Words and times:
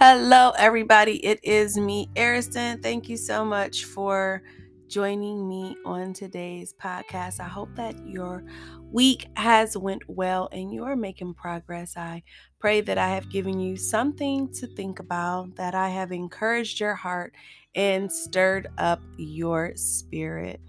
Hello, 0.00 0.52
everybody. 0.56 1.16
It 1.26 1.40
is 1.42 1.76
me, 1.76 2.08
Ariston. 2.16 2.80
Thank 2.80 3.08
you 3.08 3.16
so 3.16 3.44
much 3.44 3.84
for 3.84 4.44
joining 4.86 5.48
me 5.48 5.76
on 5.84 6.12
today's 6.12 6.72
podcast. 6.80 7.40
I 7.40 7.48
hope 7.48 7.74
that 7.74 8.06
your 8.06 8.44
week 8.92 9.26
has 9.34 9.76
went 9.76 10.02
well 10.08 10.48
and 10.52 10.72
you 10.72 10.84
are 10.84 10.94
making 10.94 11.34
progress. 11.34 11.96
I 11.96 12.22
pray 12.60 12.80
that 12.82 12.96
I 12.96 13.08
have 13.08 13.28
given 13.28 13.58
you 13.58 13.76
something 13.76 14.52
to 14.52 14.68
think 14.68 15.00
about, 15.00 15.56
that 15.56 15.74
I 15.74 15.88
have 15.88 16.12
encouraged 16.12 16.78
your 16.78 16.94
heart 16.94 17.34
and 17.74 18.10
stirred 18.10 18.68
up 18.78 19.02
your 19.16 19.72
spirit. 19.74 20.60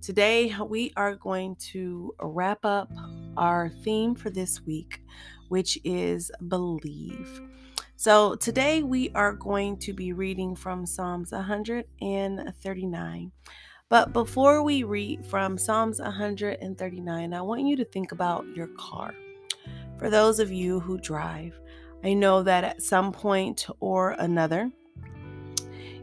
Today, 0.00 0.54
we 0.68 0.92
are 0.96 1.16
going 1.16 1.56
to 1.72 2.14
wrap 2.20 2.64
up 2.64 2.92
our 3.36 3.70
theme 3.82 4.14
for 4.14 4.30
this 4.30 4.64
week, 4.64 5.02
which 5.48 5.80
is 5.82 6.30
believe. 6.46 7.47
So 8.00 8.36
today 8.36 8.84
we 8.84 9.10
are 9.16 9.32
going 9.32 9.76
to 9.78 9.92
be 9.92 10.12
reading 10.12 10.54
from 10.54 10.86
Psalms 10.86 11.32
139. 11.32 13.32
But 13.88 14.12
before 14.12 14.62
we 14.62 14.84
read 14.84 15.26
from 15.26 15.58
Psalms 15.58 15.98
139, 15.98 17.34
I 17.34 17.42
want 17.42 17.62
you 17.62 17.74
to 17.74 17.84
think 17.84 18.12
about 18.12 18.46
your 18.54 18.68
car. 18.68 19.12
For 19.98 20.10
those 20.10 20.38
of 20.38 20.52
you 20.52 20.78
who 20.78 20.98
drive, 20.98 21.58
I 22.04 22.14
know 22.14 22.44
that 22.44 22.62
at 22.62 22.82
some 22.82 23.10
point 23.10 23.66
or 23.80 24.12
another, 24.12 24.70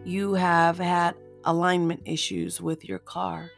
you 0.04 0.34
have 0.34 0.78
had 0.78 1.16
alignment 1.46 2.02
issues 2.04 2.60
with 2.60 2.84
your 2.84 3.00
car. 3.00 3.50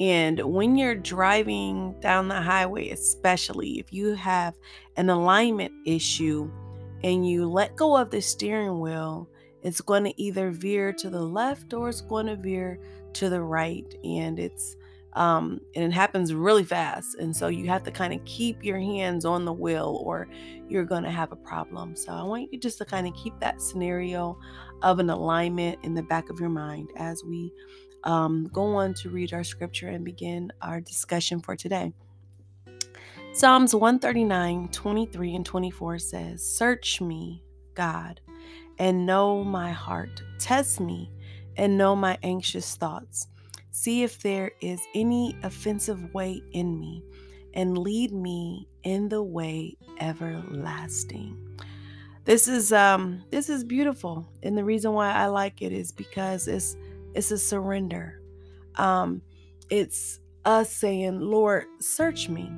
And 0.00 0.40
when 0.40 0.76
you're 0.76 0.96
driving 0.96 1.94
down 2.00 2.26
the 2.26 2.42
highway, 2.42 2.88
especially 2.88 3.78
if 3.78 3.92
you 3.92 4.14
have 4.14 4.56
an 4.96 5.10
alignment 5.10 5.74
issue, 5.86 6.50
and 7.04 7.28
you 7.28 7.48
let 7.48 7.76
go 7.76 7.96
of 7.96 8.10
the 8.10 8.20
steering 8.20 8.80
wheel, 8.80 9.28
it's 9.62 9.80
going 9.80 10.04
to 10.04 10.20
either 10.20 10.50
veer 10.50 10.92
to 10.94 11.10
the 11.10 11.22
left 11.22 11.74
or 11.74 11.88
it's 11.88 12.00
going 12.00 12.26
to 12.26 12.36
veer 12.36 12.80
to 13.14 13.28
the 13.28 13.42
right. 13.42 13.92
And 14.04 14.38
it's 14.38 14.76
um, 15.14 15.60
and 15.74 15.84
it 15.84 15.92
happens 15.92 16.32
really 16.32 16.64
fast. 16.64 17.16
And 17.16 17.34
so 17.34 17.48
you 17.48 17.66
have 17.68 17.82
to 17.84 17.90
kind 17.90 18.12
of 18.12 18.24
keep 18.24 18.62
your 18.62 18.78
hands 18.78 19.24
on 19.24 19.44
the 19.44 19.52
wheel 19.52 20.00
or 20.04 20.28
you're 20.68 20.84
going 20.84 21.02
to 21.02 21.10
have 21.10 21.32
a 21.32 21.36
problem. 21.36 21.96
So 21.96 22.12
I 22.12 22.22
want 22.22 22.52
you 22.52 22.58
just 22.58 22.78
to 22.78 22.84
kind 22.84 23.06
of 23.06 23.14
keep 23.14 23.38
that 23.40 23.60
scenario 23.60 24.38
of 24.82 25.00
an 25.00 25.10
alignment 25.10 25.78
in 25.82 25.94
the 25.94 26.02
back 26.02 26.30
of 26.30 26.38
your 26.38 26.50
mind 26.50 26.90
as 26.96 27.24
we 27.24 27.52
um, 28.04 28.48
go 28.52 28.76
on 28.76 28.94
to 28.94 29.10
read 29.10 29.32
our 29.32 29.42
scripture 29.42 29.88
and 29.88 30.04
begin 30.04 30.52
our 30.62 30.80
discussion 30.80 31.40
for 31.40 31.56
today. 31.56 31.92
Psalms 33.38 33.72
139, 33.72 34.66
23, 34.72 35.34
and 35.36 35.46
24 35.46 35.98
says, 36.00 36.42
Search 36.42 37.00
me, 37.00 37.44
God, 37.74 38.20
and 38.80 39.06
know 39.06 39.44
my 39.44 39.70
heart. 39.70 40.20
Test 40.40 40.80
me 40.80 41.12
and 41.56 41.78
know 41.78 41.94
my 41.94 42.18
anxious 42.24 42.74
thoughts. 42.74 43.28
See 43.70 44.02
if 44.02 44.20
there 44.22 44.50
is 44.60 44.80
any 44.92 45.38
offensive 45.44 46.12
way 46.12 46.42
in 46.50 46.80
me, 46.80 47.04
and 47.54 47.78
lead 47.78 48.10
me 48.10 48.68
in 48.82 49.08
the 49.08 49.22
way 49.22 49.76
everlasting. 50.00 51.38
This 52.24 52.48
is 52.48 52.72
um 52.72 53.22
this 53.30 53.48
is 53.48 53.62
beautiful. 53.62 54.28
And 54.42 54.58
the 54.58 54.64
reason 54.64 54.94
why 54.94 55.12
I 55.12 55.26
like 55.26 55.62
it 55.62 55.70
is 55.70 55.92
because 55.92 56.48
it's 56.48 56.76
it's 57.14 57.30
a 57.30 57.38
surrender. 57.38 58.20
Um 58.74 59.22
it's 59.70 60.18
us 60.44 60.72
saying, 60.72 61.20
Lord, 61.20 61.66
search 61.78 62.28
me 62.28 62.50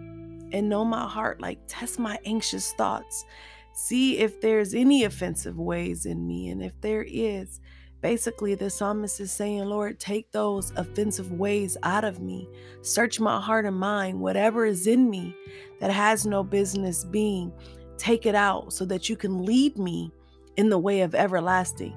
and 0.52 0.68
know 0.68 0.84
my 0.84 1.08
heart, 1.08 1.40
like 1.40 1.58
test 1.66 1.98
my 1.98 2.18
anxious 2.24 2.72
thoughts. 2.72 3.24
See 3.72 4.18
if 4.18 4.40
there's 4.40 4.74
any 4.74 5.04
offensive 5.04 5.58
ways 5.58 6.06
in 6.06 6.26
me. 6.26 6.48
And 6.50 6.62
if 6.62 6.78
there 6.80 7.04
is, 7.08 7.60
basically 8.00 8.54
the 8.54 8.70
psalmist 8.70 9.20
is 9.20 9.32
saying, 9.32 9.64
Lord, 9.64 10.00
take 10.00 10.30
those 10.32 10.72
offensive 10.76 11.32
ways 11.32 11.76
out 11.82 12.04
of 12.04 12.20
me. 12.20 12.48
Search 12.82 13.20
my 13.20 13.40
heart 13.40 13.66
and 13.66 13.76
mind. 13.76 14.20
Whatever 14.20 14.64
is 14.64 14.86
in 14.86 15.08
me 15.08 15.34
that 15.80 15.90
has 15.90 16.26
no 16.26 16.42
business 16.42 17.04
being, 17.04 17.52
take 17.96 18.26
it 18.26 18.34
out 18.34 18.72
so 18.72 18.84
that 18.86 19.08
you 19.08 19.16
can 19.16 19.44
lead 19.44 19.78
me 19.78 20.10
in 20.56 20.68
the 20.68 20.78
way 20.78 21.02
of 21.02 21.14
everlasting. 21.14 21.96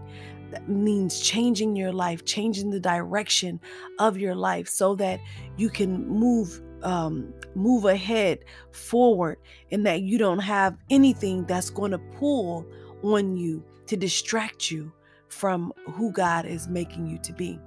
That 0.51 0.69
means 0.69 1.19
changing 1.19 1.75
your 1.75 1.91
life, 1.91 2.25
changing 2.25 2.69
the 2.69 2.79
direction 2.79 3.59
of 3.97 4.17
your 4.17 4.35
life 4.35 4.67
so 4.67 4.93
that 4.95 5.19
you 5.57 5.69
can 5.69 6.07
move 6.07 6.61
um, 6.83 7.33
move 7.55 7.85
ahead 7.85 8.39
forward 8.71 9.37
and 9.71 9.85
that 9.85 10.01
you 10.01 10.17
don't 10.17 10.39
have 10.39 10.77
anything 10.89 11.45
that's 11.45 11.69
going 11.69 11.91
to 11.91 11.97
pull 11.97 12.65
on 13.03 13.35
you 13.35 13.63
to 13.87 13.97
distract 13.97 14.71
you 14.71 14.91
from 15.29 15.73
who 15.91 16.11
God 16.11 16.45
is 16.45 16.67
making 16.67 17.07
you 17.07 17.17
to 17.19 17.33
be. 17.33 17.59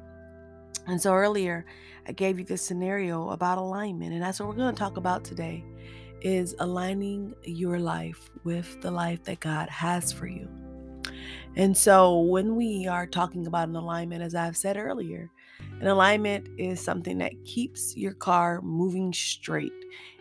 And 0.86 1.00
so 1.00 1.12
earlier, 1.12 1.66
I 2.06 2.12
gave 2.12 2.38
you 2.38 2.44
this 2.44 2.62
scenario 2.62 3.30
about 3.30 3.58
alignment, 3.58 4.12
and 4.12 4.22
that's 4.22 4.38
what 4.38 4.48
we're 4.48 4.54
going 4.54 4.74
to 4.74 4.78
talk 4.78 4.96
about 4.96 5.24
today 5.24 5.64
is 6.20 6.54
aligning 6.60 7.34
your 7.44 7.78
life 7.78 8.30
with 8.44 8.80
the 8.80 8.90
life 8.90 9.22
that 9.24 9.40
God 9.40 9.68
has 9.68 10.12
for 10.12 10.26
you. 10.26 10.48
And 11.56 11.76
so 11.76 12.20
when 12.20 12.56
we 12.56 12.86
are 12.86 13.06
talking 13.06 13.46
about 13.46 13.68
an 13.68 13.76
alignment, 13.76 14.22
as 14.22 14.34
I've 14.34 14.56
said 14.56 14.76
earlier, 14.76 15.30
an 15.80 15.88
alignment 15.88 16.48
is 16.58 16.80
something 16.80 17.18
that 17.18 17.32
keeps 17.44 17.96
your 17.96 18.14
car 18.14 18.60
moving 18.62 19.12
straight. 19.12 19.72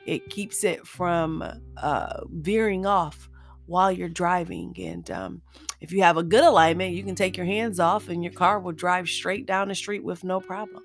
It 0.06 0.30
keeps 0.30 0.64
it 0.64 0.86
from 0.86 1.44
uh, 1.78 2.22
veering 2.30 2.86
off 2.86 3.30
while 3.66 3.92
you're 3.92 4.10
driving. 4.10 4.76
And 4.78 5.10
um, 5.12 5.42
if 5.82 5.92
you 5.92 6.04
have 6.04 6.18
a 6.18 6.24
good 6.24 6.44
alignment, 6.44 6.94
you 6.94 7.04
can 7.04 7.16
take 7.16 7.38
your 7.38 7.46
hands 7.46 7.80
off 7.80 8.10
and 8.10 8.24
your 8.24 8.34
car 8.34 8.60
will 8.60 8.74
drive 8.74 9.08
straight 9.08 9.46
down 9.46 9.70
the 9.70 9.76
street 9.76 10.04
with 10.04 10.24
no 10.24 10.40
problem. 10.40 10.84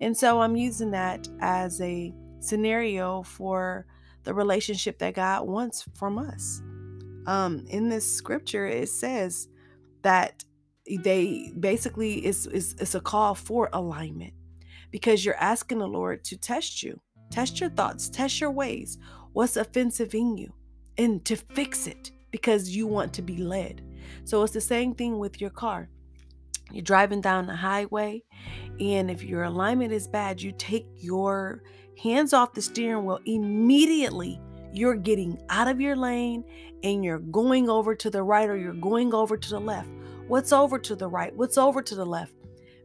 And 0.00 0.16
so 0.16 0.40
I'm 0.40 0.56
using 0.56 0.92
that 0.92 1.26
as 1.40 1.80
a 1.80 2.14
scenario 2.40 3.22
for 3.24 3.84
the 4.22 4.32
relationship 4.32 4.98
that 4.98 5.14
God 5.14 5.46
wants 5.46 5.84
from 5.94 6.18
us. 6.18 6.62
Um, 7.26 7.64
in 7.68 7.88
this 7.88 8.10
scripture, 8.10 8.66
it 8.66 8.88
says 8.88 9.48
that 10.02 10.44
they 10.96 11.52
basically 11.58 12.14
it's, 12.24 12.46
it's 12.46 12.74
it's 12.80 12.94
a 12.94 13.00
call 13.00 13.34
for 13.34 13.68
alignment 13.72 14.32
because 14.90 15.24
you're 15.24 15.36
asking 15.36 15.78
the 15.78 15.86
Lord 15.86 16.24
to 16.24 16.36
test 16.36 16.82
you, 16.82 17.00
test 17.30 17.60
your 17.60 17.70
thoughts, 17.70 18.08
test 18.08 18.40
your 18.40 18.50
ways, 18.50 18.98
what's 19.32 19.56
offensive 19.56 20.14
in 20.14 20.36
you, 20.36 20.52
and 20.96 21.24
to 21.26 21.36
fix 21.36 21.86
it 21.86 22.12
because 22.30 22.70
you 22.70 22.86
want 22.86 23.12
to 23.14 23.22
be 23.22 23.36
led. 23.36 23.82
So 24.24 24.42
it's 24.42 24.52
the 24.52 24.60
same 24.60 24.94
thing 24.94 25.18
with 25.18 25.40
your 25.40 25.50
car. 25.50 25.88
You're 26.70 26.82
driving 26.82 27.20
down 27.20 27.46
the 27.46 27.56
highway, 27.56 28.22
and 28.80 29.10
if 29.10 29.22
your 29.22 29.44
alignment 29.44 29.92
is 29.92 30.06
bad, 30.06 30.40
you 30.40 30.52
take 30.52 30.86
your 30.96 31.62
hands 32.02 32.32
off 32.32 32.52
the 32.52 32.62
steering 32.62 33.04
wheel 33.04 33.20
immediately. 33.24 34.40
You're 34.72 34.96
getting 34.96 35.40
out 35.48 35.68
of 35.68 35.80
your 35.80 35.96
lane 35.96 36.44
and 36.82 37.04
you're 37.04 37.18
going 37.18 37.68
over 37.68 37.94
to 37.94 38.10
the 38.10 38.22
right 38.22 38.48
or 38.48 38.56
you're 38.56 38.74
going 38.74 39.14
over 39.14 39.36
to 39.36 39.50
the 39.50 39.58
left. 39.58 39.88
What's 40.28 40.52
over 40.52 40.78
to 40.78 40.94
the 40.94 41.08
right? 41.08 41.34
What's 41.34 41.56
over 41.56 41.80
to 41.80 41.94
the 41.94 42.04
left? 42.04 42.34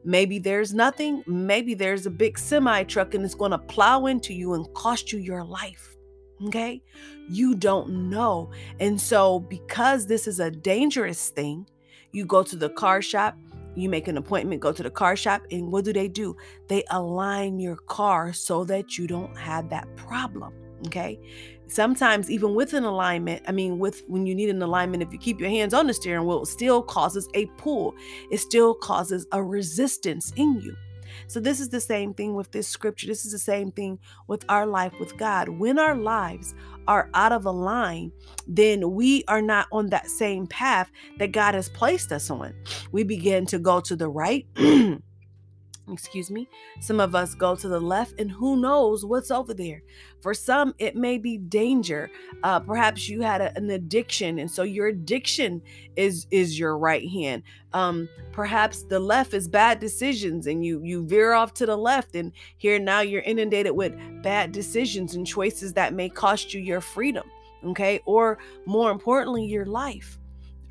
Maybe 0.05 0.39
there's 0.39 0.73
nothing. 0.73 1.25
Maybe 1.27 1.73
there's 1.73 2.05
a 2.05 2.09
big 2.09 2.39
semi 2.39 2.83
truck 2.83 3.13
and 3.13 3.25
it's 3.25 3.35
going 3.35 3.51
to 3.51 3.57
plow 3.57 4.05
into 4.05 4.33
you 4.33 4.53
and 4.53 4.73
cost 4.73 5.11
you 5.11 5.19
your 5.19 5.43
life. 5.43 5.97
Okay? 6.47 6.81
You 7.29 7.53
don't 7.55 8.09
know. 8.09 8.49
And 8.79 8.99
so, 8.99 9.41
because 9.41 10.07
this 10.07 10.25
is 10.25 10.39
a 10.39 10.51
dangerous 10.51 11.29
thing, 11.29 11.67
you 12.13 12.25
go 12.25 12.43
to 12.43 12.55
the 12.55 12.69
car 12.69 13.01
shop, 13.01 13.37
you 13.75 13.89
make 13.89 14.07
an 14.07 14.17
appointment, 14.17 14.61
go 14.61 14.71
to 14.71 14.83
the 14.83 14.89
car 14.89 15.17
shop, 15.17 15.41
and 15.51 15.69
what 15.69 15.83
do 15.83 15.91
they 15.91 16.07
do? 16.07 16.37
They 16.69 16.85
align 16.91 17.59
your 17.59 17.75
car 17.75 18.31
so 18.31 18.63
that 18.65 18.97
you 18.97 19.05
don't 19.05 19.37
have 19.37 19.69
that 19.69 19.93
problem. 19.97 20.53
Okay. 20.87 21.19
Sometimes, 21.73 22.29
even 22.29 22.53
with 22.53 22.73
an 22.73 22.83
alignment, 22.83 23.41
I 23.47 23.51
mean, 23.51 23.79
with 23.79 24.03
when 24.07 24.27
you 24.27 24.35
need 24.35 24.49
an 24.49 24.61
alignment, 24.61 25.01
if 25.01 25.11
you 25.11 25.17
keep 25.17 25.39
your 25.39 25.49
hands 25.49 25.73
on 25.73 25.87
the 25.87 25.93
steering 25.95 26.27
wheel, 26.27 26.43
it 26.43 26.45
still 26.45 26.83
causes 26.83 27.27
a 27.33 27.47
pull, 27.57 27.95
it 28.29 28.37
still 28.37 28.75
causes 28.75 29.25
a 29.31 29.41
resistance 29.41 30.31
in 30.35 30.61
you. 30.61 30.75
So, 31.25 31.39
this 31.39 31.59
is 31.59 31.69
the 31.69 31.81
same 31.81 32.13
thing 32.13 32.35
with 32.35 32.51
this 32.51 32.67
scripture. 32.67 33.07
This 33.07 33.25
is 33.25 33.31
the 33.31 33.39
same 33.39 33.71
thing 33.71 33.97
with 34.27 34.45
our 34.49 34.67
life 34.67 34.93
with 34.99 35.17
God. 35.17 35.49
When 35.49 35.79
our 35.79 35.95
lives 35.95 36.53
are 36.87 37.09
out 37.15 37.31
of 37.31 37.45
line, 37.45 38.11
then 38.47 38.91
we 38.91 39.23
are 39.27 39.41
not 39.41 39.67
on 39.71 39.87
that 39.87 40.11
same 40.11 40.45
path 40.45 40.91
that 41.17 41.31
God 41.31 41.55
has 41.55 41.69
placed 41.69 42.11
us 42.11 42.29
on. 42.29 42.53
We 42.91 43.03
begin 43.03 43.47
to 43.47 43.57
go 43.57 43.79
to 43.81 43.95
the 43.95 44.09
right. 44.09 44.45
excuse 45.91 46.31
me. 46.31 46.47
Some 46.79 46.99
of 46.99 47.15
us 47.15 47.35
go 47.35 47.55
to 47.55 47.67
the 47.67 47.79
left, 47.79 48.19
and 48.19 48.31
who 48.31 48.55
knows 48.55 49.05
what's 49.05 49.31
over 49.31 49.53
there. 49.53 49.83
For 50.21 50.33
some, 50.33 50.73
it 50.79 50.95
may 50.95 51.17
be 51.17 51.37
danger. 51.37 52.09
Uh, 52.43 52.59
perhaps 52.59 53.09
you 53.09 53.21
had 53.21 53.41
a, 53.41 53.55
an 53.57 53.69
addiction, 53.69 54.39
and 54.39 54.49
so 54.49 54.63
your 54.63 54.87
addiction 54.87 55.61
is 55.95 56.27
is 56.31 56.57
your 56.57 56.77
right 56.77 57.07
hand. 57.09 57.43
Um, 57.73 58.07
perhaps 58.31 58.83
the 58.83 58.99
left 58.99 59.33
is 59.33 59.47
bad 59.47 59.79
decisions, 59.79 60.47
and 60.47 60.63
you 60.63 60.81
you 60.83 61.05
veer 61.05 61.33
off 61.33 61.53
to 61.55 61.65
the 61.65 61.77
left, 61.77 62.15
and 62.15 62.31
here 62.57 62.79
now 62.79 63.01
you're 63.01 63.21
inundated 63.21 63.73
with 63.73 63.93
bad 64.21 64.51
decisions 64.51 65.15
and 65.15 65.27
choices 65.27 65.73
that 65.73 65.93
may 65.93 66.09
cost 66.09 66.53
you 66.53 66.61
your 66.61 66.81
freedom. 66.81 67.29
Okay, 67.65 68.01
or 68.05 68.39
more 68.65 68.91
importantly, 68.91 69.45
your 69.45 69.65
life. 69.65 70.19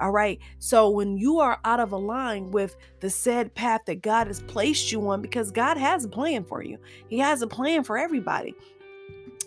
All 0.02 0.10
right. 0.10 0.40
So 0.58 0.90
when 0.90 1.16
you 1.16 1.38
are 1.38 1.60
out 1.64 1.78
of 1.78 1.92
line 1.92 2.50
with 2.50 2.76
the 2.98 3.08
said 3.08 3.54
path 3.54 3.82
that 3.86 4.02
God 4.02 4.26
has 4.26 4.42
placed 4.42 4.90
you 4.90 5.08
on, 5.08 5.22
because 5.22 5.52
God 5.52 5.76
has 5.76 6.04
a 6.04 6.08
plan 6.08 6.42
for 6.42 6.60
you, 6.60 6.76
He 7.08 7.20
has 7.20 7.40
a 7.40 7.46
plan 7.46 7.84
for 7.84 7.96
everybody. 7.96 8.56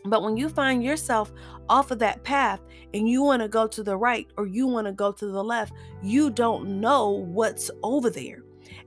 But 0.05 0.23
when 0.23 0.37
you 0.37 0.47
find 0.47 0.81
yourself 0.81 1.33
off 1.67 1.91
of 1.91 1.99
that 1.99 2.23
path 2.23 2.61
and 2.93 3.09
you 3.09 3.21
want 3.21 3.41
to 3.41 3.49
go 3.49 3.67
to 3.67 3.83
the 3.83 3.97
right 3.97 4.27
or 4.37 4.47
you 4.47 4.65
want 4.65 4.87
to 4.87 4.93
go 4.93 5.11
to 5.11 5.25
the 5.25 5.43
left, 5.43 5.73
you 6.01 6.29
don't 6.29 6.79
know 6.79 7.09
what's 7.09 7.69
over 7.83 8.09
there. 8.09 8.41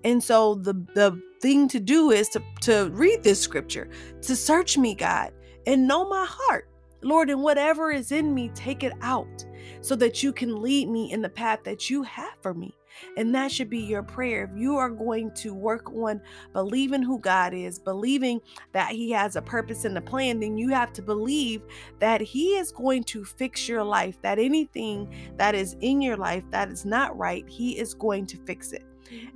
And 0.04 0.24
so 0.24 0.54
the 0.54 0.72
the 0.94 1.20
thing 1.42 1.68
to 1.68 1.80
do 1.80 2.12
is 2.12 2.30
to 2.30 2.42
to 2.62 2.88
read 2.94 3.22
this 3.22 3.42
scripture, 3.42 3.90
to 4.22 4.34
search 4.34 4.78
me, 4.78 4.94
God, 4.94 5.32
and 5.66 5.86
know 5.86 6.08
my 6.08 6.26
heart. 6.26 6.70
Lord, 7.02 7.28
and 7.28 7.42
whatever 7.42 7.92
is 7.92 8.10
in 8.10 8.34
me, 8.34 8.50
take 8.54 8.82
it 8.82 8.92
out 9.02 9.44
so 9.80 9.94
that 9.96 10.22
you 10.22 10.32
can 10.32 10.62
lead 10.62 10.88
me 10.88 11.12
in 11.12 11.22
the 11.22 11.28
path 11.28 11.60
that 11.64 11.88
you 11.90 12.02
have 12.02 12.34
for 12.42 12.54
me. 12.54 12.74
And 13.16 13.34
that 13.34 13.52
should 13.52 13.70
be 13.70 13.78
your 13.78 14.02
prayer. 14.02 14.44
If 14.50 14.58
you 14.58 14.76
are 14.76 14.90
going 14.90 15.30
to 15.36 15.54
work 15.54 15.92
on 15.92 16.20
believing 16.52 17.02
who 17.02 17.20
God 17.20 17.54
is, 17.54 17.78
believing 17.78 18.40
that 18.72 18.90
He 18.90 19.10
has 19.12 19.36
a 19.36 19.42
purpose 19.42 19.84
and 19.84 19.96
a 19.96 20.00
plan, 20.00 20.40
then 20.40 20.58
you 20.58 20.70
have 20.70 20.92
to 20.94 21.02
believe 21.02 21.62
that 22.00 22.20
He 22.20 22.56
is 22.56 22.72
going 22.72 23.04
to 23.04 23.24
fix 23.24 23.68
your 23.68 23.84
life, 23.84 24.20
that 24.22 24.38
anything 24.38 25.14
that 25.36 25.54
is 25.54 25.76
in 25.80 26.02
your 26.02 26.16
life 26.16 26.44
that 26.50 26.70
is 26.70 26.84
not 26.84 27.16
right, 27.16 27.48
He 27.48 27.78
is 27.78 27.94
going 27.94 28.26
to 28.26 28.36
fix 28.38 28.72
it. 28.72 28.84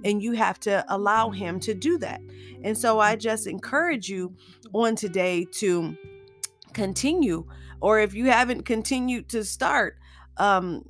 And 0.04 0.22
you 0.22 0.32
have 0.32 0.58
to 0.60 0.84
allow 0.88 1.30
Him 1.30 1.60
to 1.60 1.74
do 1.74 1.98
that. 1.98 2.20
And 2.64 2.76
so 2.76 3.00
I 3.00 3.16
just 3.16 3.46
encourage 3.46 4.08
you 4.08 4.34
on 4.72 4.96
today 4.96 5.46
to 5.52 5.96
continue, 6.72 7.46
or 7.80 8.00
if 8.00 8.14
you 8.14 8.30
haven't 8.30 8.64
continued 8.64 9.28
to 9.28 9.44
start, 9.44 9.98
um, 10.36 10.84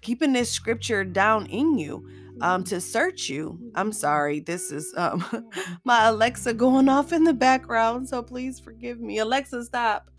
keeping 0.00 0.32
this 0.32 0.50
scripture 0.50 1.04
down 1.04 1.46
in 1.46 1.78
you 1.78 2.08
um, 2.40 2.64
to 2.64 2.80
search 2.80 3.28
you. 3.28 3.58
I'm 3.74 3.92
sorry, 3.92 4.40
this 4.40 4.70
is 4.70 4.92
um, 4.96 5.24
my 5.84 6.06
Alexa 6.06 6.54
going 6.54 6.88
off 6.88 7.12
in 7.12 7.24
the 7.24 7.34
background, 7.34 8.08
so 8.08 8.22
please 8.22 8.60
forgive 8.60 9.00
me. 9.00 9.18
Alexa, 9.18 9.64
stop. 9.64 10.10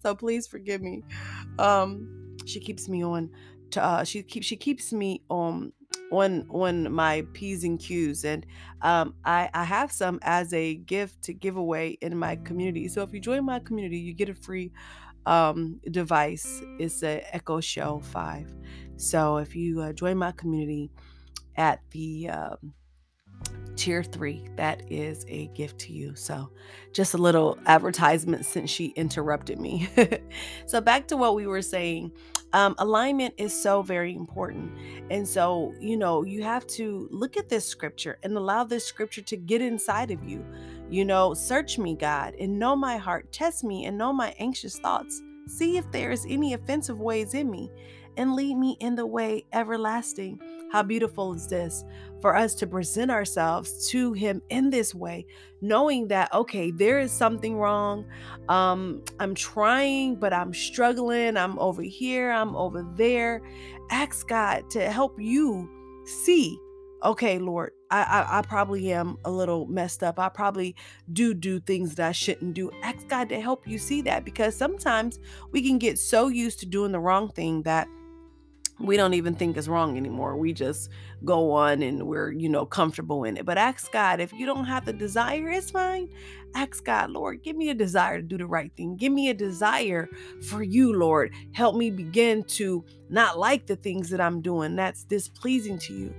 So 0.00 0.14
please 0.14 0.46
forgive 0.46 0.82
me. 0.82 1.04
Um, 1.58 2.36
she 2.44 2.60
keeps 2.60 2.88
me 2.88 3.04
on. 3.04 3.30
To, 3.70 3.82
uh, 3.82 4.04
she 4.04 4.22
keeps 4.22 4.46
she 4.46 4.56
keeps 4.56 4.92
me 4.92 5.22
on 5.30 5.72
on 6.10 6.46
on 6.50 6.92
my 6.92 7.24
p's 7.32 7.64
and 7.64 7.78
q's 7.78 8.24
and 8.24 8.44
um, 8.82 9.14
I, 9.24 9.48
I 9.54 9.64
have 9.64 9.90
some 9.90 10.18
as 10.22 10.52
a 10.52 10.74
gift 10.74 11.22
to 11.22 11.32
give 11.32 11.56
away 11.56 11.96
in 12.02 12.16
my 12.18 12.36
community 12.36 12.88
so 12.88 13.02
if 13.02 13.14
you 13.14 13.20
join 13.20 13.44
my 13.46 13.60
community 13.60 13.98
you 13.98 14.12
get 14.12 14.28
a 14.28 14.34
free 14.34 14.72
um, 15.26 15.80
device 15.90 16.62
it's 16.78 17.00
the 17.00 17.34
echo 17.34 17.60
show 17.60 18.00
5 18.12 18.54
so 18.96 19.38
if 19.38 19.56
you 19.56 19.80
uh, 19.80 19.92
join 19.92 20.16
my 20.16 20.32
community 20.32 20.90
at 21.56 21.80
the 21.90 22.28
um, 22.28 22.74
tier 23.76 24.02
three, 24.02 24.44
that 24.56 24.82
is 24.90 25.24
a 25.28 25.48
gift 25.48 25.78
to 25.80 25.92
you. 25.92 26.14
So 26.14 26.50
just 26.92 27.14
a 27.14 27.18
little 27.18 27.58
advertisement 27.66 28.44
since 28.44 28.70
she 28.70 28.88
interrupted 28.88 29.58
me. 29.58 29.88
so 30.66 30.80
back 30.80 31.08
to 31.08 31.16
what 31.16 31.34
we 31.34 31.46
were 31.46 31.62
saying. 31.62 32.12
Um, 32.52 32.74
alignment 32.78 33.34
is 33.38 33.58
so 33.60 33.82
very 33.82 34.14
important. 34.14 34.70
And 35.10 35.26
so, 35.26 35.74
you 35.80 35.96
know, 35.96 36.22
you 36.22 36.42
have 36.42 36.66
to 36.68 37.08
look 37.10 37.36
at 37.36 37.48
this 37.48 37.66
scripture 37.66 38.18
and 38.22 38.36
allow 38.36 38.64
this 38.64 38.84
scripture 38.84 39.22
to 39.22 39.36
get 39.36 39.62
inside 39.62 40.10
of 40.10 40.22
you. 40.22 40.44
You 40.92 41.06
know, 41.06 41.32
search 41.32 41.78
me, 41.78 41.96
God, 41.96 42.34
and 42.38 42.58
know 42.58 42.76
my 42.76 42.98
heart. 42.98 43.32
Test 43.32 43.64
me 43.64 43.86
and 43.86 43.96
know 43.96 44.12
my 44.12 44.34
anxious 44.38 44.78
thoughts. 44.78 45.22
See 45.46 45.78
if 45.78 45.90
there 45.90 46.10
is 46.10 46.26
any 46.28 46.52
offensive 46.52 47.00
ways 47.00 47.32
in 47.32 47.50
me 47.50 47.70
and 48.18 48.34
lead 48.34 48.58
me 48.58 48.76
in 48.78 48.94
the 48.94 49.06
way 49.06 49.46
everlasting. 49.54 50.38
How 50.70 50.82
beautiful 50.82 51.32
is 51.32 51.48
this 51.48 51.82
for 52.20 52.36
us 52.36 52.54
to 52.56 52.66
present 52.66 53.10
ourselves 53.10 53.88
to 53.88 54.12
Him 54.12 54.42
in 54.50 54.68
this 54.68 54.94
way, 54.94 55.24
knowing 55.62 56.08
that, 56.08 56.30
okay, 56.34 56.70
there 56.70 56.98
is 56.98 57.10
something 57.10 57.56
wrong. 57.56 58.04
Um, 58.50 59.02
I'm 59.18 59.34
trying, 59.34 60.16
but 60.16 60.34
I'm 60.34 60.52
struggling. 60.52 61.38
I'm 61.38 61.58
over 61.58 61.80
here, 61.80 62.30
I'm 62.30 62.54
over 62.54 62.86
there. 62.98 63.40
Ask 63.90 64.28
God 64.28 64.68
to 64.72 64.90
help 64.90 65.18
you 65.18 65.70
see 66.04 66.58
okay, 67.04 67.38
Lord, 67.38 67.72
I, 67.92 68.02
I, 68.02 68.38
I 68.38 68.42
probably 68.42 68.90
am 68.90 69.18
a 69.26 69.30
little 69.30 69.66
messed 69.66 70.02
up. 70.02 70.18
I 70.18 70.30
probably 70.30 70.74
do 71.12 71.34
do 71.34 71.60
things 71.60 71.94
that 71.96 72.08
I 72.08 72.12
shouldn't 72.12 72.54
do. 72.54 72.70
Ask 72.82 73.06
God 73.06 73.28
to 73.28 73.40
help 73.40 73.68
you 73.68 73.76
see 73.76 74.00
that 74.02 74.24
because 74.24 74.56
sometimes 74.56 75.20
we 75.50 75.60
can 75.60 75.78
get 75.78 75.98
so 75.98 76.28
used 76.28 76.58
to 76.60 76.66
doing 76.66 76.92
the 76.92 77.00
wrong 77.00 77.28
thing 77.28 77.62
that 77.64 77.86
we 78.80 78.96
don't 78.96 79.14
even 79.14 79.34
think 79.34 79.56
is 79.56 79.68
wrong 79.68 79.96
anymore. 79.96 80.36
We 80.36 80.52
just 80.54 80.90
go 81.24 81.52
on 81.52 81.82
and 81.82 82.06
we're, 82.06 82.32
you 82.32 82.48
know, 82.48 82.64
comfortable 82.64 83.24
in 83.24 83.36
it. 83.36 83.44
But 83.44 83.58
ask 83.58 83.92
God, 83.92 84.20
if 84.20 84.32
you 84.32 84.46
don't 84.46 84.64
have 84.64 84.86
the 84.86 84.92
desire, 84.92 85.50
it's 85.50 85.70
fine. 85.70 86.08
Ask 86.54 86.84
God, 86.84 87.10
Lord, 87.10 87.42
give 87.42 87.56
me 87.56 87.68
a 87.68 87.74
desire 87.74 88.16
to 88.16 88.26
do 88.26 88.38
the 88.38 88.46
right 88.46 88.72
thing. 88.76 88.96
Give 88.96 89.12
me 89.12 89.28
a 89.28 89.34
desire 89.34 90.08
for 90.48 90.62
you, 90.62 90.96
Lord. 90.96 91.32
Help 91.52 91.76
me 91.76 91.90
begin 91.90 92.42
to 92.44 92.84
not 93.08 93.38
like 93.38 93.66
the 93.66 93.76
things 93.76 94.10
that 94.10 94.20
I'm 94.20 94.40
doing 94.40 94.76
that's 94.76 95.04
displeasing 95.04 95.78
to 95.80 95.92
you. 95.92 96.14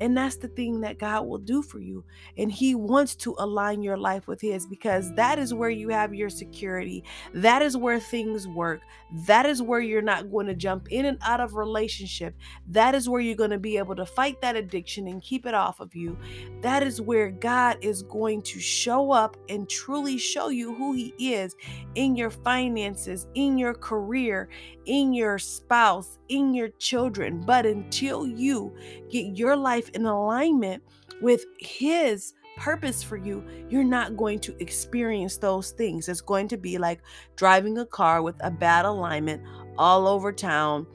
And 0.00 0.16
that's 0.16 0.36
the 0.36 0.48
thing 0.48 0.80
that 0.82 0.98
God 0.98 1.26
will 1.26 1.38
do 1.38 1.62
for 1.62 1.80
you. 1.80 2.04
And 2.36 2.50
He 2.50 2.74
wants 2.74 3.14
to 3.16 3.34
align 3.38 3.82
your 3.82 3.96
life 3.96 4.26
with 4.26 4.40
His 4.40 4.66
because 4.66 5.12
that 5.14 5.38
is 5.38 5.54
where 5.54 5.70
you 5.70 5.88
have 5.88 6.14
your 6.14 6.30
security. 6.30 7.04
That 7.34 7.62
is 7.62 7.76
where 7.76 8.00
things 8.00 8.46
work. 8.46 8.80
That 9.26 9.46
is 9.46 9.62
where 9.62 9.80
you're 9.80 10.02
not 10.02 10.30
going 10.30 10.46
to 10.46 10.54
jump 10.54 10.88
in 10.90 11.06
and 11.06 11.18
out 11.22 11.40
of 11.40 11.54
relationship. 11.54 12.34
That 12.68 12.94
is 12.94 13.08
where 13.08 13.20
you're 13.20 13.36
going 13.36 13.50
to 13.50 13.58
be 13.58 13.78
able 13.78 13.96
to 13.96 14.06
fight 14.06 14.40
that 14.42 14.56
addiction 14.56 15.08
and 15.08 15.22
keep 15.22 15.46
it 15.46 15.54
off 15.54 15.80
of 15.80 15.94
you. 15.94 16.16
That 16.60 16.82
is 16.82 17.00
where 17.00 17.30
God 17.30 17.78
is 17.80 18.02
going 18.02 18.42
to 18.42 18.60
show 18.60 19.10
up 19.10 19.36
and 19.48 19.68
truly 19.68 20.18
show 20.18 20.48
you 20.48 20.74
who 20.74 20.92
He 20.92 21.14
is 21.18 21.56
in 21.94 22.16
your 22.16 22.30
finances, 22.30 23.26
in 23.34 23.58
your 23.58 23.74
career, 23.74 24.48
in 24.86 25.12
your 25.12 25.38
spouse, 25.38 26.18
in 26.28 26.54
your 26.54 26.68
children. 26.78 27.40
But 27.40 27.66
until 27.66 28.26
you 28.26 28.74
get 29.10 29.36
your 29.36 29.56
life 29.56 29.87
in 29.88 30.06
alignment 30.06 30.82
with 31.20 31.44
His 31.58 32.34
purpose 32.58 33.02
for 33.02 33.16
you, 33.16 33.42
you're 33.68 33.84
not 33.84 34.16
going 34.16 34.40
to 34.40 34.60
experience 34.60 35.36
those 35.36 35.70
things. 35.70 36.08
It's 36.08 36.20
going 36.20 36.48
to 36.48 36.56
be 36.56 36.78
like 36.78 37.00
driving 37.36 37.78
a 37.78 37.86
car 37.86 38.22
with 38.22 38.36
a 38.40 38.50
bad 38.50 38.84
alignment 38.84 39.42
all 39.78 40.06
over 40.06 40.32
town 40.32 40.86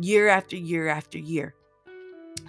year 0.00 0.28
after 0.28 0.56
year 0.56 0.88
after 0.88 1.18
year. 1.18 1.54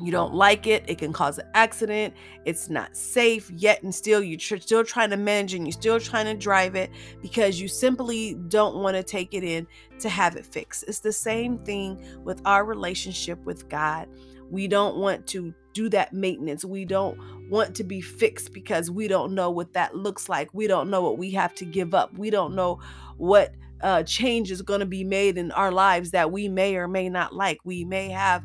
You 0.02 0.12
don't 0.12 0.34
like 0.34 0.66
it 0.66 0.84
it 0.88 0.98
can 0.98 1.14
cause 1.14 1.38
an 1.38 1.48
accident 1.54 2.16
it's 2.46 2.68
not 2.68 2.98
safe 2.98 3.52
yet 3.52 3.84
and 3.84 3.94
still 3.94 4.24
you're 4.24 4.40
tr- 4.40 4.58
still 4.58 4.84
trying 4.84 5.12
to 5.12 5.18
manage 5.18 5.54
and 5.54 5.68
you're 5.68 5.72
still 5.72 6.00
trying 6.00 6.26
to 6.26 6.34
drive 6.34 6.76
it 6.76 6.90
because 7.22 7.62
you 7.62 7.68
simply 7.68 8.34
don't 8.48 8.78
want 8.78 8.98
to 8.98 9.04
take 9.04 9.36
it 9.36 9.44
in 9.44 9.68
to 10.00 10.10
have 10.10 10.36
it 10.36 10.48
fixed. 10.48 10.86
It's 10.88 11.00
the 11.00 11.14
same 11.14 11.60
thing 11.60 12.04
with 12.24 12.42
our 12.44 12.66
relationship 12.66 13.38
with 13.46 13.70
god 13.70 14.08
we 14.50 14.68
don't 14.68 14.98
want 14.98 15.28
to 15.28 15.54
do 15.74 15.90
that 15.90 16.14
maintenance. 16.14 16.64
We 16.64 16.86
don't 16.86 17.18
want 17.50 17.76
to 17.76 17.84
be 17.84 18.02
fixed 18.02 18.54
because 18.54 18.92
we 18.92 19.08
don't 19.08 19.34
know 19.34 19.50
what 19.50 19.74
that 19.74 19.96
looks 19.96 20.30
like. 20.30 20.50
We 20.54 20.68
don't 20.68 20.90
know 20.90 21.02
what 21.02 21.18
we 21.18 21.32
have 21.32 21.54
to 21.56 21.66
give 21.66 21.94
up. 21.94 22.18
We 22.18 22.30
don't 22.30 22.56
know 22.56 22.80
what 23.18 23.54
uh, 23.82 24.04
change 24.04 24.50
is 24.50 24.62
going 24.62 24.80
to 24.80 24.86
be 24.86 25.04
made 25.04 25.38
in 25.38 25.52
our 25.52 25.72
lives 25.72 26.12
that 26.12 26.32
we 26.32 26.48
may 26.48 26.76
or 26.78 26.88
may 26.88 27.10
not 27.10 27.36
like. 27.36 27.60
We 27.64 27.84
may 27.84 28.10
have 28.10 28.44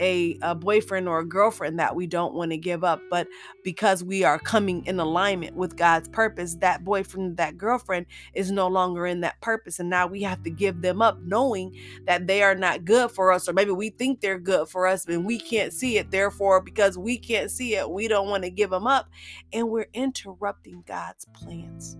a, 0.00 0.38
a 0.42 0.54
boyfriend 0.54 1.08
or 1.08 1.20
a 1.20 1.26
girlfriend 1.26 1.78
that 1.78 1.94
we 1.94 2.06
don't 2.06 2.34
want 2.34 2.50
to 2.50 2.56
give 2.56 2.84
up. 2.84 3.00
But 3.10 3.26
because 3.62 4.02
we 4.04 4.24
are 4.24 4.38
coming 4.38 4.84
in 4.86 5.00
alignment 5.00 5.56
with 5.56 5.76
God's 5.76 6.08
purpose, 6.08 6.56
that 6.56 6.84
boyfriend, 6.84 7.36
that 7.36 7.58
girlfriend 7.58 8.06
is 8.34 8.50
no 8.50 8.68
longer 8.68 9.06
in 9.06 9.20
that 9.20 9.40
purpose. 9.40 9.78
And 9.78 9.90
now 9.90 10.06
we 10.06 10.22
have 10.22 10.42
to 10.44 10.50
give 10.50 10.82
them 10.82 11.02
up 11.02 11.18
knowing 11.22 11.74
that 12.06 12.26
they 12.26 12.42
are 12.42 12.54
not 12.54 12.84
good 12.84 13.10
for 13.10 13.32
us, 13.32 13.48
or 13.48 13.52
maybe 13.52 13.72
we 13.72 13.90
think 13.90 14.20
they're 14.20 14.38
good 14.38 14.68
for 14.68 14.86
us 14.86 15.06
and 15.06 15.24
we 15.24 15.38
can't 15.38 15.72
see 15.72 15.98
it. 15.98 16.10
Therefore, 16.10 16.60
because 16.60 16.98
we 16.98 17.18
can't 17.18 17.50
see 17.50 17.76
it, 17.76 17.90
we 17.90 18.08
don't 18.08 18.28
want 18.28 18.44
to 18.44 18.50
give 18.50 18.70
them 18.70 18.86
up. 18.86 19.08
And 19.52 19.70
we're 19.70 19.88
interrupting 19.94 20.82
God's 20.86 21.26
plans. 21.32 21.96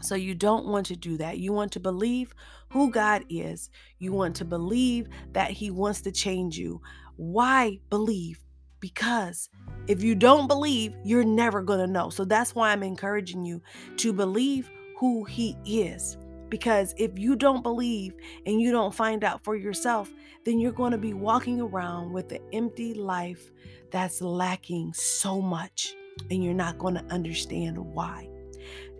So 0.00 0.14
you 0.14 0.34
don't 0.34 0.66
want 0.66 0.86
to 0.86 0.96
do 0.96 1.16
that. 1.18 1.38
You 1.38 1.52
want 1.52 1.72
to 1.72 1.80
believe 1.80 2.34
who 2.70 2.90
God 2.90 3.24
is. 3.28 3.70
You 3.98 4.12
want 4.12 4.36
to 4.36 4.44
believe 4.44 5.08
that 5.32 5.50
He 5.50 5.70
wants 5.70 6.00
to 6.02 6.12
change 6.12 6.58
you. 6.58 6.80
Why 7.16 7.80
believe? 7.90 8.44
Because 8.80 9.48
if 9.88 10.02
you 10.02 10.14
don't 10.14 10.46
believe, 10.46 10.94
you're 11.04 11.24
never 11.24 11.62
going 11.62 11.80
to 11.80 11.86
know. 11.86 12.10
So 12.10 12.24
that's 12.24 12.54
why 12.54 12.70
I'm 12.70 12.82
encouraging 12.82 13.44
you 13.44 13.60
to 13.96 14.12
believe 14.12 14.70
who 14.98 15.24
He 15.24 15.56
is. 15.64 16.16
Because 16.48 16.94
if 16.96 17.18
you 17.18 17.36
don't 17.36 17.62
believe 17.62 18.14
and 18.46 18.60
you 18.60 18.70
don't 18.70 18.94
find 18.94 19.24
out 19.24 19.42
for 19.44 19.56
yourself, 19.56 20.10
then 20.44 20.58
you're 20.58 20.72
going 20.72 20.92
to 20.92 20.98
be 20.98 21.12
walking 21.12 21.60
around 21.60 22.12
with 22.12 22.32
an 22.32 22.40
empty 22.52 22.94
life 22.94 23.50
that's 23.90 24.22
lacking 24.22 24.92
so 24.94 25.42
much, 25.42 25.94
and 26.30 26.42
you're 26.42 26.54
not 26.54 26.78
going 26.78 26.94
to 26.94 27.04
understand 27.10 27.76
why. 27.76 28.28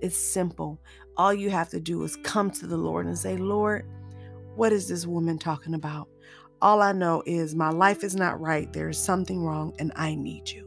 It's 0.00 0.16
simple. 0.16 0.80
All 1.16 1.34
you 1.34 1.50
have 1.50 1.68
to 1.70 1.80
do 1.80 2.02
is 2.04 2.16
come 2.22 2.50
to 2.52 2.66
the 2.66 2.76
Lord 2.76 3.06
and 3.06 3.18
say, 3.18 3.36
Lord, 3.36 3.86
what 4.54 4.72
is 4.72 4.88
this 4.88 5.06
woman 5.06 5.38
talking 5.38 5.74
about? 5.74 6.08
All 6.60 6.82
I 6.82 6.92
know 6.92 7.22
is 7.26 7.54
my 7.54 7.70
life 7.70 8.02
is 8.02 8.16
not 8.16 8.40
right. 8.40 8.72
There 8.72 8.88
is 8.88 8.98
something 8.98 9.44
wrong, 9.44 9.74
and 9.78 9.92
I 9.94 10.14
need 10.14 10.50
you. 10.50 10.66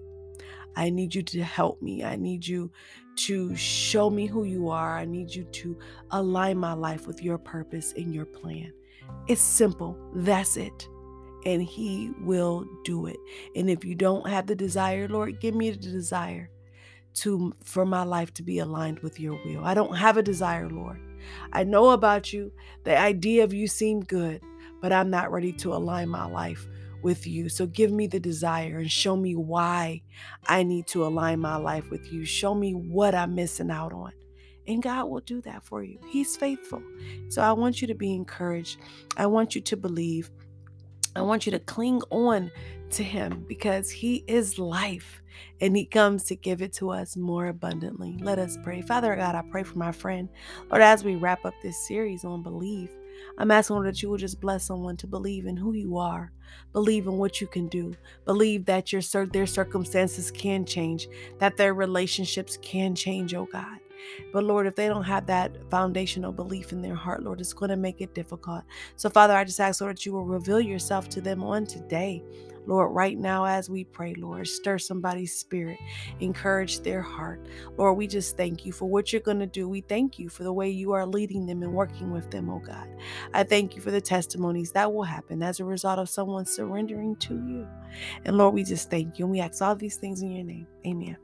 I 0.76 0.90
need 0.90 1.14
you 1.14 1.22
to 1.24 1.44
help 1.44 1.82
me. 1.82 2.04
I 2.04 2.16
need 2.16 2.48
you 2.48 2.72
to 3.18 3.54
show 3.56 4.10
me 4.10 4.26
who 4.26 4.46
you 4.46 4.70
are. 4.70 4.98
I 4.98 5.06
need 5.06 5.36
you 5.36 5.44
to 5.44 5.78
align 6.12 6.58
my 6.58 6.74
life 6.74 7.08
with 7.08 7.22
your 7.22 7.38
purpose 7.38 7.94
and 7.98 8.14
your 8.14 8.26
plan. 8.26 8.72
It's 9.28 9.42
simple. 9.42 9.98
That's 10.14 10.56
it. 10.56 10.88
And 11.46 11.62
He 11.62 12.12
will 12.22 12.66
do 12.86 13.08
it. 13.08 13.18
And 13.56 13.70
if 13.70 13.84
you 13.84 13.96
don't 13.96 14.28
have 14.30 14.48
the 14.48 14.56
desire, 14.56 15.08
Lord, 15.10 15.42
give 15.42 15.56
me 15.56 15.72
the 15.72 15.78
desire 15.78 16.50
to 17.16 17.54
for 17.64 17.86
my 17.86 18.04
life 18.04 18.34
to 18.36 18.44
be 18.44 18.60
aligned 18.60 19.00
with 19.00 19.20
your 19.20 19.40
will. 19.46 19.64
I 19.64 19.74
don't 19.74 19.96
have 19.96 20.18
a 20.18 20.24
desire, 20.24 20.70
Lord. 20.70 21.00
I 21.54 21.64
know 21.64 21.92
about 21.92 22.34
you. 22.34 22.52
The 22.84 22.98
idea 22.98 23.44
of 23.44 23.54
you 23.54 23.68
seemed 23.68 24.08
good, 24.08 24.42
but 24.82 24.92
I'm 24.92 25.10
not 25.10 25.32
ready 25.32 25.54
to 25.54 25.74
align 25.74 26.10
my 26.10 26.26
life 26.26 26.68
with 27.04 27.28
you. 27.28 27.50
So 27.50 27.66
give 27.66 27.92
me 27.92 28.08
the 28.08 28.20
desire 28.20 28.78
and 28.78 28.92
show 28.92 29.16
me 29.16 29.36
why 29.36 30.02
I 30.48 30.64
need 30.64 30.88
to 30.88 31.06
align 31.06 31.40
my 31.40 31.56
life 31.56 31.90
with 31.90 32.12
you. 32.12 32.26
Show 32.26 32.56
me 32.56 32.74
what 32.74 33.16
I'm 33.16 33.36
missing 33.36 33.72
out 33.72 33.94
on. 33.94 34.12
And 34.68 34.84
God 34.84 35.06
will 35.10 35.22
do 35.22 35.42
that 35.42 35.64
for 35.64 35.84
you. 35.84 36.00
He's 36.08 36.38
faithful. 36.38 36.84
So 37.30 37.42
I 37.42 37.52
want 37.54 37.82
you 37.82 37.88
to 37.88 37.96
be 37.96 38.14
encouraged. 38.14 38.80
I 39.18 39.26
want 39.26 39.56
you 39.56 39.62
to 39.62 39.78
believe. 39.78 40.30
I 41.16 41.22
want 41.22 41.46
you 41.46 41.52
to 41.52 41.60
cling 41.60 42.02
on 42.10 42.52
to 42.92 43.04
Him 43.04 43.46
because 43.48 43.90
He 43.90 44.24
is 44.28 44.58
life 44.58 45.22
and 45.60 45.76
He 45.76 45.86
comes 45.86 46.24
to 46.26 46.36
give 46.36 46.62
it 46.62 46.74
to 46.74 46.92
us 46.92 47.18
more 47.18 47.48
abundantly. 47.48 48.18
Let 48.22 48.40
us 48.40 48.58
pray. 48.64 48.82
Father 48.82 49.16
God, 49.16 49.36
I 49.36 49.44
pray 49.50 49.64
for 49.64 49.78
my 49.78 49.92
friend. 49.92 50.30
Lord, 50.70 50.82
as 50.82 51.04
we 51.04 51.16
wrap 51.16 51.46
up 51.46 51.54
this 51.62 51.88
series 51.88 52.24
on 52.24 52.44
belief, 52.44 52.90
I'm 53.38 53.52
asking 53.52 53.76
Lord 53.76 53.88
that 53.88 54.02
you 54.02 54.10
will 54.10 54.18
just 54.18 54.42
bless 54.42 54.64
someone 54.64 54.98
to 54.98 55.08
believe 55.08 55.46
in 55.46 55.58
who 55.58 55.74
you 55.74 55.98
are, 55.98 56.32
believe 56.74 57.08
in 57.08 57.18
what 57.18 57.42
you 57.42 57.48
can 57.48 57.68
do, 57.68 57.94
believe 58.26 58.66
that 58.66 58.92
your 58.92 59.02
their 59.26 59.48
circumstances 59.48 60.32
can 60.32 60.66
change, 60.66 61.08
that 61.40 61.58
their 61.58 61.74
relationships 61.74 62.58
can 62.62 62.96
change, 62.96 63.34
oh 63.34 63.48
God. 63.52 63.81
But 64.34 64.44
Lord, 64.44 64.68
if 64.68 64.76
they 64.76 64.88
don't 64.88 65.04
have 65.04 65.26
that 65.28 65.58
foundational 65.70 66.32
belief 66.32 66.72
in 66.72 66.82
their 66.82 66.96
heart, 66.96 67.24
Lord, 67.24 67.42
it's 67.42 67.54
going 67.54 67.70
to 67.70 67.78
make 67.78 68.02
it 68.02 68.16
difficult. 68.16 68.64
So, 68.96 69.10
Father, 69.10 69.36
I 69.36 69.44
just 69.44 69.60
ask, 69.60 69.82
Lord, 69.82 69.98
that 69.98 70.06
you 70.06 70.14
will 70.14 70.26
reveal 70.26 70.62
yourself 70.62 71.10
to 71.10 71.22
them 71.22 71.44
on 71.44 71.66
today. 71.66 72.24
Lord, 72.68 72.94
right 72.94 73.18
now 73.18 73.46
as 73.46 73.70
we 73.70 73.86
pray, 73.86 74.14
Lord, 74.16 74.48
stir 74.48 74.78
somebody's 74.78 75.36
spirit, 75.36 75.80
encourage 76.20 76.82
their 76.82 77.02
heart. 77.02 77.46
Lord, 77.78 77.98
we 77.98 78.08
just 78.08 78.38
thank 78.38 78.66
you 78.66 78.72
for 78.72 78.86
what 78.88 79.12
you're 79.12 79.22
going 79.22 79.40
to 79.40 79.48
do. 79.48 79.68
We 79.68 79.82
thank 79.82 80.20
you 80.20 80.30
for 80.30 80.44
the 80.44 80.54
way 80.54 80.70
you 80.70 80.92
are 80.94 81.06
leading 81.06 81.46
them 81.48 81.64
and 81.64 81.74
working 81.74 82.12
with 82.12 82.30
them, 82.32 82.50
oh 82.50 82.60
God. 82.60 82.88
I 83.34 83.44
thank 83.44 83.76
you 83.76 83.82
for 83.82 83.92
the 83.92 84.02
testimonies 84.02 84.72
that 84.74 84.94
will 84.94 85.04
happen 85.04 85.42
as 85.44 85.60
a 85.60 85.66
result 85.66 86.00
of 86.00 86.10
someone 86.10 86.46
surrendering 86.46 87.16
to 87.18 87.36
you. 87.36 87.68
And 88.26 88.38
Lord, 88.38 88.54
we 88.54 88.64
just 88.64 88.90
thank 88.92 89.20
you 89.20 89.26
and 89.26 89.32
we 89.32 89.40
ask 89.40 89.62
all 89.62 89.76
these 89.76 89.98
things 89.98 90.22
in 90.22 90.32
your 90.32 90.46
name. 90.46 90.68
Amen. 90.86 91.18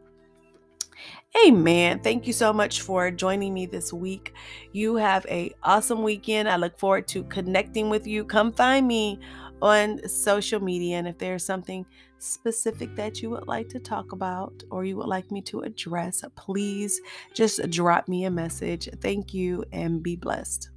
Amen. 1.46 2.00
Thank 2.00 2.26
you 2.26 2.34
so 2.34 2.52
much 2.52 2.82
for 2.82 3.12
joining 3.12 3.54
me 3.54 3.66
this 3.66 3.94
week. 3.94 4.34
You 4.72 4.96
have 4.96 5.26
a 5.28 5.54
awesome 5.62 6.02
weekend. 6.02 6.50
I 6.50 6.56
look 6.56 6.80
forward 6.80 7.08
to 7.10 7.24
connecting 7.26 7.90
with 7.90 8.08
you. 8.08 8.24
Come 8.24 8.54
find 8.54 8.88
me 8.88 9.20
on 9.62 10.08
social 10.08 10.60
media. 10.60 10.98
And 10.98 11.08
if 11.08 11.18
there's 11.18 11.46
something 11.46 11.86
specific 12.18 12.96
that 12.96 13.22
you 13.22 13.30
would 13.30 13.48
like 13.48 13.70
to 13.70 13.80
talk 13.80 14.14
about 14.14 14.64
or 14.72 14.84
you 14.84 14.98
would 14.98 15.08
like 15.08 15.30
me 15.32 15.42
to 15.44 15.62
address, 15.62 16.24
please 16.36 17.00
just 17.34 17.70
drop 17.70 18.08
me 18.08 18.26
a 18.26 18.32
message. 18.32 18.90
Thank 19.02 19.34
you 19.34 19.64
and 19.72 20.02
be 20.02 20.16
blessed. 20.16 20.70